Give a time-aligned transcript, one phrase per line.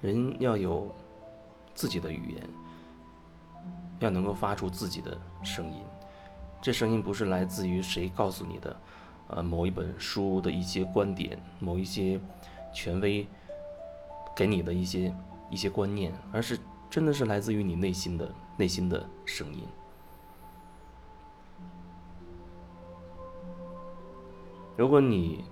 [0.00, 0.94] 人要有
[1.74, 2.48] 自己的语言，
[3.98, 5.82] 要能够发出自己的声音。
[6.60, 8.76] 这声音不是来自于谁告诉你的，
[9.28, 12.20] 呃，某一本书的一些观点，某一些
[12.72, 13.26] 权威
[14.36, 15.14] 给你的一些
[15.50, 16.58] 一些观念，而是
[16.90, 19.62] 真的是来自于你内心的内心的声音。
[24.76, 25.44] 如果你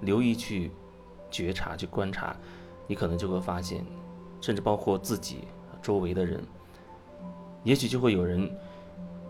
[0.00, 0.70] 留意去
[1.30, 2.36] 觉察、去观察，
[2.86, 3.84] 你可能就会发现，
[4.40, 5.44] 甚至包括自己
[5.80, 6.42] 周围的人，
[7.62, 8.50] 也许就会有人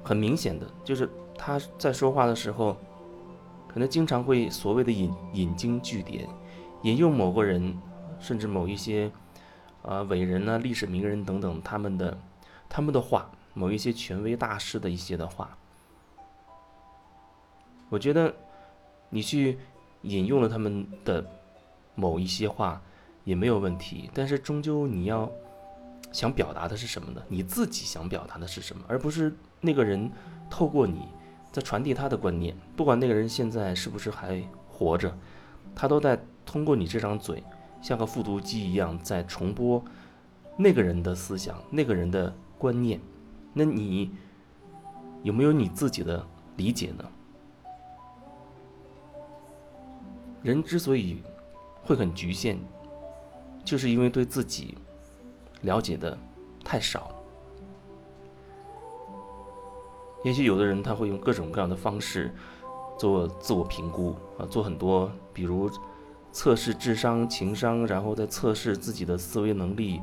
[0.03, 2.77] 很明显的，就是他在说话的时候，
[3.69, 6.29] 可能经常会所谓的引引经据典，
[6.83, 7.77] 引用某个人，
[8.19, 9.11] 甚至某一些
[9.83, 12.19] 啊伟人呢、历史名人等等他们的
[12.69, 15.57] 他们的话，某一些权威大师的一些的话。
[17.91, 18.35] 我觉得，
[19.11, 19.59] 你去
[20.03, 21.25] 引用了他们的
[21.95, 22.83] 某一些话
[23.25, 25.31] 也没有问题，但是终究你要
[26.13, 27.23] 想表达的是什么呢？
[27.29, 30.11] 你自己想表达的是什么，而不是那个人
[30.49, 31.09] 透过你
[31.51, 32.57] 在传递他的观念。
[32.77, 35.17] 不管那个人现在是不是还活着，
[35.75, 37.43] 他都在通过你这张嘴，
[37.81, 39.83] 像个复读机一样在重播
[40.57, 43.01] 那个人的思想、那个人的观念。
[43.53, 44.11] 那你
[45.23, 46.25] 有没有你自己的
[46.57, 47.05] 理解呢？
[50.43, 51.23] 人之所以
[51.83, 52.59] 会很局限，
[53.65, 54.77] 就是因为对自己
[55.63, 56.17] 了解的
[56.65, 57.11] 太少。
[60.23, 62.33] 也许有的人他会用各种各样的方式
[62.99, 65.71] 做自我评估啊，做很多，比如
[66.33, 70.01] 测试智商、情商，然后再测试自己的思维能力。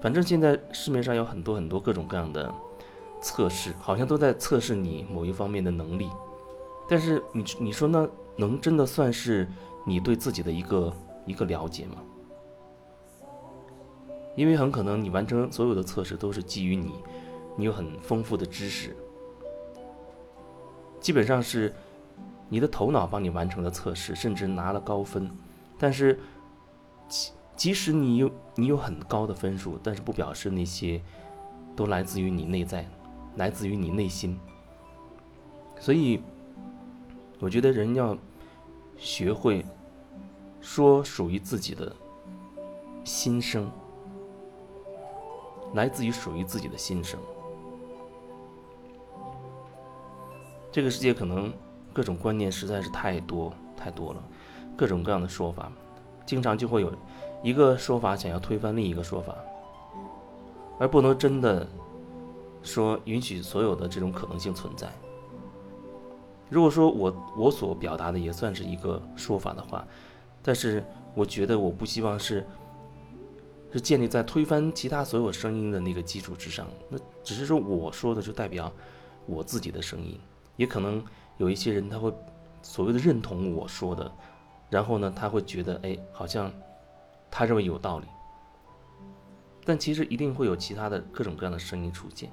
[0.00, 2.54] 反正现在市面上有很多很多各种各样的
[3.20, 6.10] 测试，好像都在测试你某一方面的能力。
[6.88, 8.08] 但是你你说那？
[8.40, 9.48] 能真的算是
[9.84, 10.94] 你对自己的一个
[11.26, 11.96] 一个了解吗？
[14.38, 16.92] 因为很可能你完成所有的测试都是基于你，
[17.56, 18.96] 你有很丰富的知识，
[21.00, 21.74] 基本上是
[22.48, 25.30] 你的头脑帮你完成了测试，甚至拿了高分。
[25.76, 26.18] 但是
[27.08, 31.02] 即即使你有你有很高的分数，但是不表示那些
[31.74, 32.88] 都来自于你内在，
[33.36, 34.38] 来自于你内心。
[35.80, 36.22] 所以
[37.40, 38.16] 我觉得人要。
[39.00, 39.64] 学会
[40.60, 41.94] 说属于自己的
[43.04, 43.70] 心声，
[45.74, 47.18] 来自于属于自己的心声。
[50.70, 51.52] 这个世界可能
[51.92, 54.22] 各种观念实在是太多太多了，
[54.76, 55.72] 各种各样的说法，
[56.26, 56.92] 经常就会有
[57.42, 59.34] 一个说法想要推翻另一个说法，
[60.78, 61.66] 而不能真的
[62.62, 64.92] 说允许所有的这种可能性存在。
[66.50, 69.86] 如果说我我所表达的也算是一个说法的话，
[70.42, 72.46] 但是我觉得我不希望是
[73.72, 76.66] 是建立在推翻其他所有声音的那个基础之上。
[76.88, 78.72] 那只是说我说的就代表
[79.26, 80.18] 我自己的声音，
[80.56, 81.04] 也可能
[81.36, 82.12] 有一些人他会
[82.62, 84.10] 所谓的认同我说的，
[84.70, 86.52] 然后呢他会觉得哎好像
[87.30, 88.06] 他认为有道理，
[89.64, 92.30] 但其实一定会有其他的各种各样的声音出现。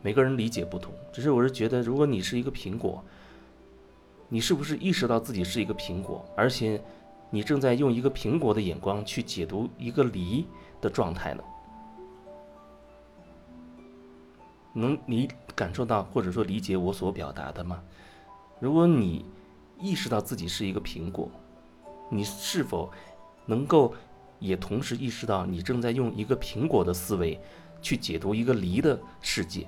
[0.00, 3.02] 每个人理解不同，只是我是觉得，如果你是一个苹果，
[4.28, 6.82] 你是不是意识到自己是一个苹果，而且
[7.34, 10.46] 你正在用一个苹果的眼光去解读一个梨
[10.80, 11.42] 的状态呢？
[14.72, 17.82] 能你感受到或者说理解我所表达的吗？
[18.60, 19.24] 如果你
[19.80, 21.28] 意识到自己是一个苹果，
[22.08, 22.88] 你是否
[23.46, 23.92] 能够
[24.38, 27.40] 也同时意识到你正在用一个苹果的思维
[27.82, 29.66] 去解读一个梨的世界？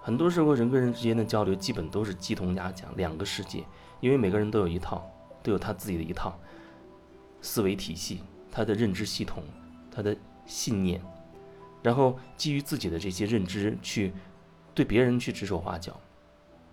[0.00, 3.62] 很多时候，人跟人之间的交流基本都是鸡同鸭讲，两个世界，
[4.04, 5.10] 因为每个人都有一套，
[5.42, 6.38] 都有他自己的一套
[7.40, 8.20] 思维体系，
[8.52, 9.42] 他的认知系统，
[9.90, 11.00] 他的信念，
[11.82, 14.12] 然后基于自己的这些认知去
[14.74, 15.98] 对别人去指手画脚，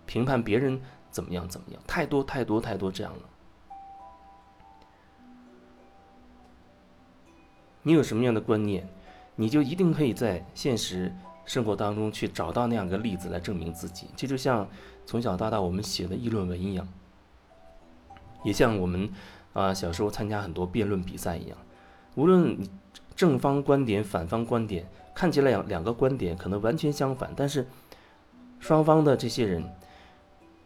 [0.04, 0.78] 评判别人
[1.10, 3.22] 怎么样怎么样，太多太多太多这样了。
[7.82, 8.86] 你有什么样的观念，
[9.36, 11.10] 你就一定可以在现实。
[11.44, 14.68] 生活当中去找到那样的例子来证明自己，这就像
[15.04, 16.86] 从小到大我们写的议论文一样，
[18.44, 19.10] 也像我们
[19.52, 21.56] 啊小时候参加很多辩论比赛一样。
[22.14, 22.58] 无论
[23.14, 27.66] 正方观点、反方观点，看起来两两个观点可能完全相反，但是
[28.60, 29.64] 双方的这些人、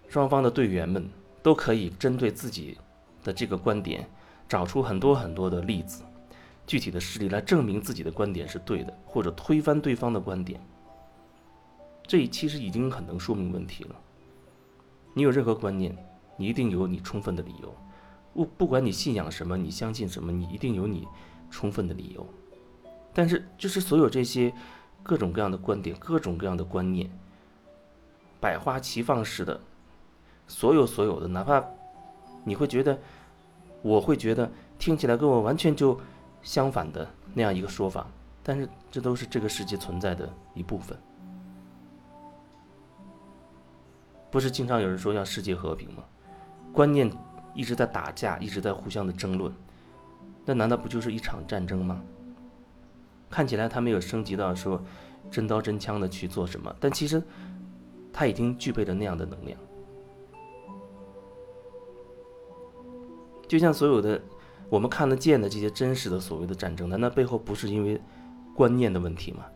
[0.09, 1.09] 双方的队员们
[1.43, 2.77] 都可以针对自己
[3.23, 4.09] 的这个观点，
[4.49, 6.03] 找出很多很多的例子。
[6.67, 10.61] 具体的事例来证明自己的观点是对的，或者推翻对方的观点，
[12.05, 13.95] 这其实已经很能说明问题了。
[15.15, 15.97] 你有任何观念，
[16.37, 17.75] 你一定有你充分的理由，
[18.35, 21.07] 不不管你信仰什么，你相信什么，你一定有你
[21.51, 22.27] 充分的理由。
[23.15, 24.53] 但是，就是所有这些
[25.03, 27.11] 各种各样的观点、各种各样的观念，
[28.39, 29.59] 百花齐放似的，
[30.47, 31.65] 所有所有的，哪怕
[32.45, 32.99] 你会觉得，
[33.81, 35.99] 我会觉得听起来跟我完全就
[36.43, 38.07] 相反的那样一个说法，
[38.43, 40.95] 但是这都是这个世界存在的一部分。
[44.31, 46.05] 不是经常有人说要世界和平吗？
[46.77, 47.11] 观念
[47.55, 49.51] 一直在打架，一直在互相的争论，
[50.45, 52.03] 那难道不就是一场战争吗？
[53.31, 54.85] 看起来他没有升级到说
[55.31, 57.23] 真刀真枪的去做什么，但其实
[58.13, 59.59] 他已经具备了那样的能量。
[63.49, 64.21] 就像所有的
[64.69, 67.99] 我们看得见的这些真实的所谓的战争，难道背后不是因为
[68.55, 69.47] 观念的问题吗？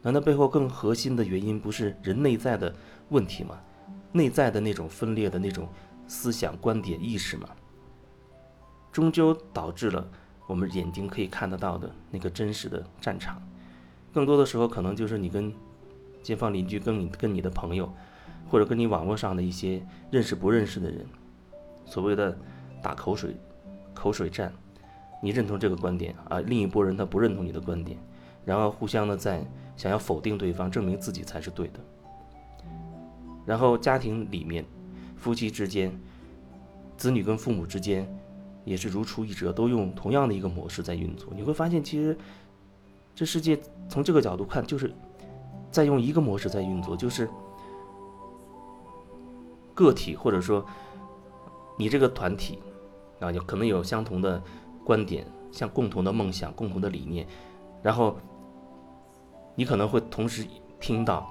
[0.00, 2.74] 难道背后更核心的原因不是人内在的
[3.10, 3.60] 问题吗？
[4.12, 5.68] 内在的那种分裂的那种
[6.06, 7.48] 思想、观点、意识嘛？
[8.92, 10.06] 终究导致了。
[10.48, 13.40] 我们眼睛可以看得到的那个真实的战场，
[14.12, 15.50] 更多的时候可能就是你跟
[16.22, 17.90] 街坊邻居、跟你跟你的朋友，
[18.50, 21.06] 或者跟你网络上的一些认识不认识的人，
[21.86, 22.36] 所谓的
[22.82, 23.34] 打口水
[23.94, 24.52] 口水战，
[25.22, 27.96] 你认同这个观点啊，另一拨人他不认同你的观点，
[28.44, 31.80] 然后互相的在想要否定对方，证明自己才是对的。
[33.44, 34.64] 然后家庭里面，
[35.16, 35.92] 夫妻之间，
[36.96, 38.06] 子女跟父母之间。
[38.64, 41.32] 也是如出一辙，都用同样的一个模式在运作。
[41.34, 42.16] 你会发现，其实
[43.12, 44.94] 这世界从这个角度看，就是
[45.68, 47.28] 在用一个模式在运作，就是
[49.74, 50.64] 个体或者说
[51.76, 52.60] 你这个团体
[53.18, 54.40] 啊，有可能有相同的
[54.84, 57.26] 观点，像共同的梦想、共同的理念，
[57.82, 58.16] 然后
[59.56, 60.46] 你可能会同时
[60.78, 61.28] 听到、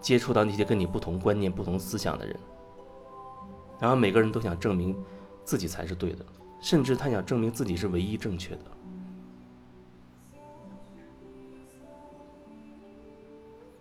[0.00, 2.36] 接触到那些跟你不同观念、不同思想的人，
[3.78, 4.96] 然后每个人都想证明
[5.44, 6.24] 自己才是对的。
[6.60, 8.64] 甚至他想证明自己是唯一正确的。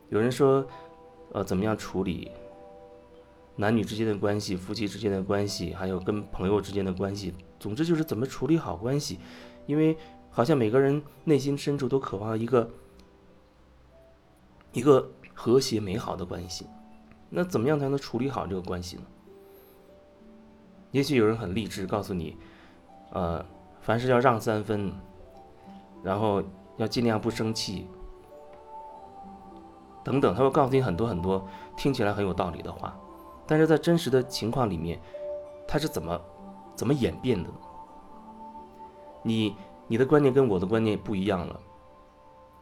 [0.09, 0.65] 有人说，
[1.33, 2.31] 呃，怎么样处理
[3.57, 7.33] 男女之间的关系、夫妻之间的关系，还有跟朋友之间的关系？
[7.59, 9.19] 总之就是怎么处理好关系，
[9.67, 9.97] 因为
[10.29, 12.69] 好像每个人内心深处都渴望一个
[14.71, 16.67] 一个和谐美好的关系。
[17.29, 19.03] 那怎么样才能处理好这个关系呢？
[20.91, 22.35] 也许有人很励志，告诉你。
[23.11, 23.43] 呃，
[23.79, 24.91] 凡事要让三分，
[26.03, 26.43] 然后
[26.75, 27.87] 要尽量不生气，
[30.03, 31.47] 等等，他会告诉你很多很多
[31.77, 32.93] 听起来很有道理的话，
[33.47, 34.99] 但是在真实的情况里面，
[35.65, 36.19] 他是怎么
[36.75, 37.49] 怎么演变的？
[39.23, 39.55] 你
[39.87, 41.59] 你的观念跟我的观念不一样了，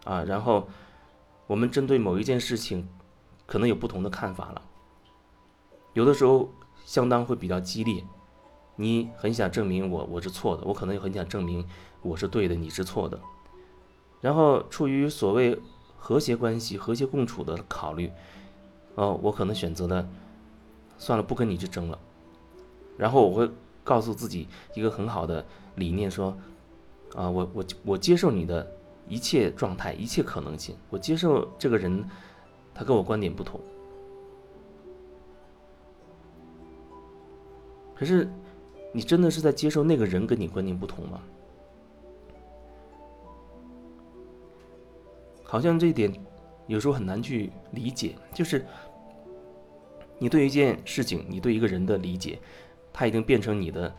[0.06, 0.68] 啊，然后
[1.48, 2.88] 我们针对某一件事情，
[3.46, 4.62] 可能有不同的看法了，
[5.94, 6.50] 有的时候
[6.86, 8.04] 相当会比较激烈。
[8.76, 11.66] 你很想证明我我是错的，我可能也很想证明
[12.04, 13.20] 我是对的，你是错的。
[14.22, 15.60] 然后出于所谓
[15.96, 18.12] 和谐关系、和谐共处的考虑，
[18.96, 20.08] 哦，我可能选择了
[20.98, 21.98] 算了，不跟你去争了。
[22.98, 23.50] 然后我会
[23.84, 25.46] 告诉自己一个很好的
[25.76, 26.38] 理念，说
[27.16, 28.77] 啊，我我我接受你的
[29.08, 32.04] 一切状态、一切可能性，我接受这个人
[32.74, 33.60] 他跟我观点不同。
[37.96, 38.28] 可是。
[38.94, 41.22] 你真的是在接受那个人跟你观念不同吗？
[45.44, 46.12] 好像这一点
[46.66, 48.16] 有时候很难去理解。
[48.34, 48.66] 就是
[50.18, 52.40] 你对一件事情，你对一个人的理解，
[52.92, 53.94] 他已经变成你的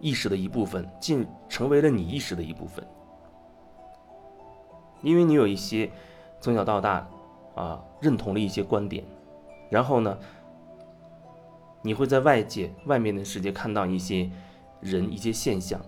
[0.00, 2.86] 意识的一部分，进成为了你意识的一部分。
[5.04, 5.88] 因为你有一些
[6.40, 7.06] 从小到大
[7.54, 9.04] 啊认同了一些观点，
[9.70, 10.18] 然后呢？
[11.86, 14.30] 你会在外界、外面的世界看到一些
[14.80, 15.78] 人、一些现象，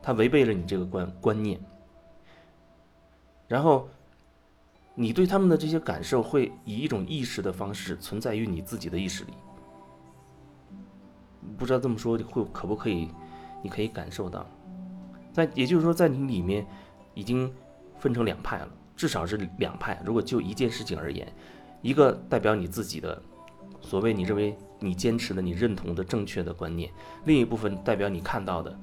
[0.00, 1.60] 它违背了你这个观观念，
[3.46, 3.86] 然后
[4.94, 9.34] 你对他们的这些感受会以一种意识的方式存在于你自己的意识里。
[11.58, 13.10] 不知道这么说会可不可以？
[13.62, 14.46] 你可以感受到，
[15.30, 16.66] 在也就是说，在你里面
[17.18, 17.52] 已经
[17.98, 20.00] 分成两派了，至少是两派。
[20.06, 21.26] 如果就一件事情而言，
[21.82, 23.20] 一个代表你自己的。
[23.80, 26.90] 所谓你认为你坚持的、你认同的正确的观念，
[27.24, 28.76] 另一部分代表你看到的，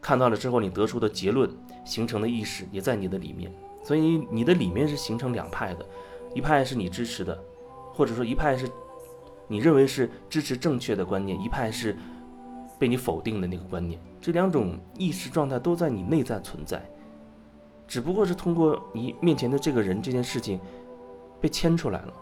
[0.00, 1.48] 看到了之后你得出的结论
[1.84, 3.52] 形成的意识也在你的里面，
[3.84, 5.86] 所以你的里面是形成两派的，
[6.34, 7.38] 一派是你支持的，
[7.92, 8.68] 或者说一派是
[9.46, 11.96] 你认为是支持正确的观念，一派是
[12.80, 16.84] 被你否定的那个观念，这两种意识状态都在你内在存在，
[17.88, 20.60] 只不过是通过你面前的这个人这件事情
[21.40, 22.12] 被牵出来了。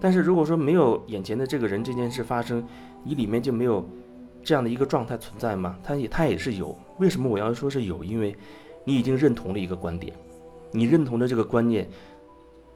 [0.00, 2.62] 但是如果说没有眼前的这个人这件事发生，
[3.04, 3.88] 你里面就没有
[4.42, 5.78] 这样的一个状态存在吗？
[5.82, 6.76] 它也它也是有。
[6.98, 8.02] 为什么我要说是有？
[8.04, 8.36] 因为
[8.84, 10.14] 你已经认同了一个观点，
[10.72, 11.88] 你认同的这个观念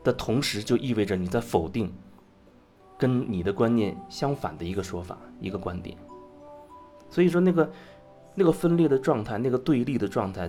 [0.05, 1.93] 的同时，就意味着你在否定
[2.97, 5.99] 跟你的观念相反的一个说法、一个观点。
[7.11, 7.71] 所以说，那个
[8.35, 10.49] 那个分裂的状态、那个对立的状态，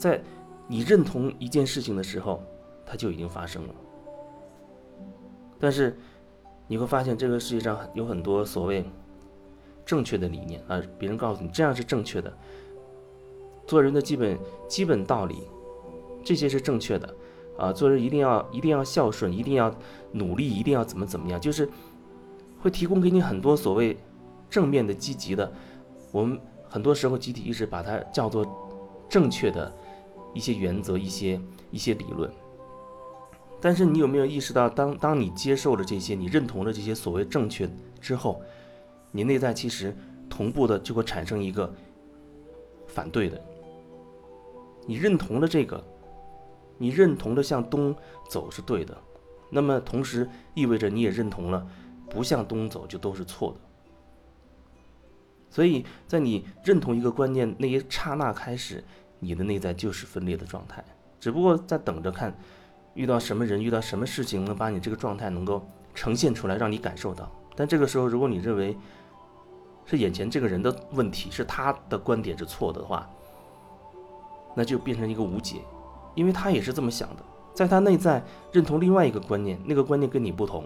[0.00, 0.20] 在
[0.66, 2.42] 你认同一件事情的时候，
[2.86, 3.74] 它就已经发生了。
[5.58, 5.94] 但是
[6.66, 8.82] 你会发现，这个世界上有很多所谓
[9.84, 12.32] 正确的理念啊，别人告诉你这样是正确的。
[13.66, 15.42] 做人的基本基本道理，
[16.24, 17.14] 这些是正确的，
[17.58, 19.72] 啊，做人一定要一定要孝顺，一定要
[20.12, 21.68] 努力，一定要怎么怎么样，就是
[22.62, 23.96] 会提供给你很多所谓
[24.48, 25.52] 正面的、积极的。
[26.10, 28.46] 我们很多时候集体意识把它叫做
[29.08, 29.72] 正确的
[30.34, 32.30] 一些原则、一些一些理论。
[33.60, 37.68] 但是你有没有意识到，当当你接受了这些，你认同了这些所谓正确
[38.00, 38.40] 之后，
[39.12, 39.94] 你内在其实
[40.28, 41.70] 同步的就会产生一个
[42.86, 43.38] 反对的。
[44.86, 45.84] 你认同了这个，
[46.78, 47.94] 你认同的向东
[48.30, 48.96] 走是对的，
[49.50, 51.66] 那么同时意味着你也认同了
[52.08, 53.60] 不向东走就都是错的。
[55.50, 58.82] 所以在你认同一个观念那一刹那开始，
[59.20, 60.84] 你的内在就是分裂的状态，
[61.20, 62.36] 只不过在等着看
[62.94, 67.30] 遇到什么人、遇到什么事情能把你这个状态能够呈现出来，让你感受到。
[67.54, 68.76] 但这个时候，如果你认为
[69.84, 73.08] 是眼前这个人的问题，是他的观点是错的话，
[74.56, 75.60] 那就变成一个无解，
[76.14, 77.22] 因为他也是这么想的，
[77.54, 80.64] 在他内在认同另外一个观念，那个观念跟你不同，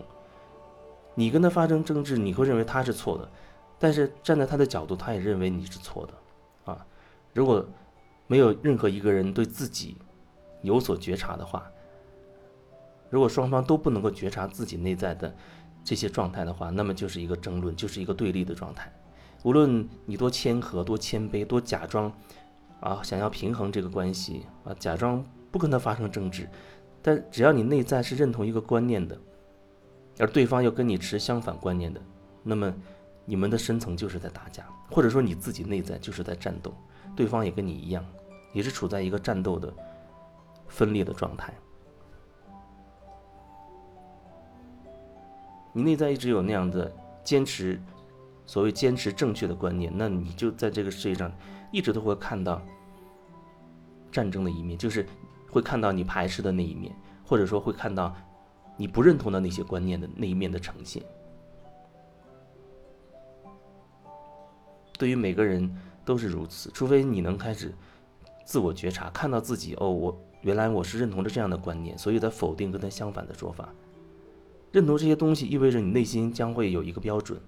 [1.14, 3.28] 你跟他发生争执，你会认为他是错的，
[3.78, 6.86] 但是站在他的角度，他也认为你是错的，啊，
[7.32, 7.64] 如果
[8.26, 9.96] 没有任何一个人对自己
[10.62, 11.64] 有所觉察的话，
[13.10, 15.34] 如果双方都不能够觉察自己内在的
[15.82, 18.92] 这些状态的话，那么就是一个争论，就是一个对立的状态，
[19.42, 22.12] 无论你多谦和、多谦卑、多假装。
[22.80, 26.46] 啊，想要平衡这个关系啊，假装不跟他发生争执，
[27.00, 29.18] 但只要你内在是认同一个观念的，
[30.18, 31.98] 而对方又跟你持相反观念的，
[32.42, 32.74] 那么
[33.24, 36.74] 你们的深层就是在打架，或者说你自己内在就是在战斗，
[37.16, 38.04] 对方也跟你一样，
[38.52, 39.72] 也是处在一个战斗的
[40.68, 41.52] 分裂的状态。
[45.72, 46.92] 你内在一直有那样的
[47.24, 47.80] 坚持，
[48.46, 51.32] 所谓坚持正确的观念，那你就在这个世界上。
[51.72, 52.62] 一直都会看到
[54.12, 55.04] 战争的一面，就是
[55.50, 56.94] 会看到你排斥的那一面，
[57.26, 58.14] 或者说会看到
[58.76, 61.02] 你不认同的那些观念的那一面的呈现。
[64.98, 65.70] 对于每个人
[66.04, 67.74] 都是如此，除非你能开始
[68.44, 73.68] 自我觉察，看到自己哦，我原来我是认同着这样的观念，所以在否定跟他相反的说法。
[74.72, 77.38] 认同这些东西意味着你内心将会有一个标准，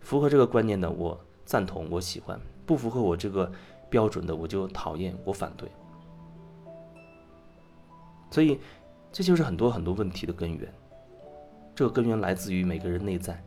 [0.00, 2.40] 符合这个观念的我赞同，我喜欢。
[2.64, 3.50] 不符合我这个
[3.90, 5.68] 标准的，我就讨厌，我反对。
[8.30, 8.58] 所以，
[9.10, 10.72] 这就是很多很多问题的根源。
[11.74, 13.42] 这个根源来自于每个人内在。